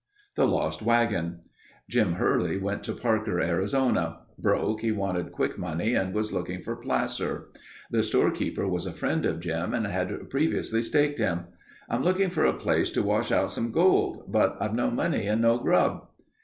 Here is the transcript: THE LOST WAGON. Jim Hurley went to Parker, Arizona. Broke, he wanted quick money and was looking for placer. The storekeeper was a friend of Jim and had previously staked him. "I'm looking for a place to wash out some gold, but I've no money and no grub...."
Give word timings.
THE 0.35 0.47
LOST 0.47 0.81
WAGON. 0.81 1.41
Jim 1.87 2.13
Hurley 2.13 2.57
went 2.57 2.83
to 2.85 2.93
Parker, 2.93 3.39
Arizona. 3.39 4.21
Broke, 4.39 4.81
he 4.81 4.91
wanted 4.91 5.31
quick 5.31 5.59
money 5.59 5.93
and 5.93 6.11
was 6.11 6.33
looking 6.33 6.63
for 6.63 6.75
placer. 6.75 7.49
The 7.91 8.01
storekeeper 8.01 8.67
was 8.67 8.87
a 8.87 8.93
friend 8.93 9.27
of 9.27 9.39
Jim 9.41 9.75
and 9.75 9.85
had 9.85 10.27
previously 10.31 10.81
staked 10.81 11.19
him. 11.19 11.41
"I'm 11.87 12.03
looking 12.03 12.31
for 12.31 12.45
a 12.45 12.57
place 12.57 12.89
to 12.93 13.03
wash 13.03 13.31
out 13.31 13.51
some 13.51 13.71
gold, 13.71 14.31
but 14.31 14.57
I've 14.59 14.73
no 14.73 14.89
money 14.89 15.27
and 15.27 15.39
no 15.39 15.59
grub...." 15.59 16.07